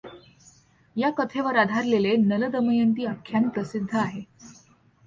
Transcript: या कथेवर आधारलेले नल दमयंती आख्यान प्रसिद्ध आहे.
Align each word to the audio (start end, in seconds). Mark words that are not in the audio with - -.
या 0.95 1.09
कथेवर 1.09 1.57
आधारलेले 1.57 2.15
नल 2.17 2.49
दमयंती 2.49 3.05
आख्यान 3.05 3.47
प्रसिद्ध 3.49 3.89
आहे. 3.93 4.21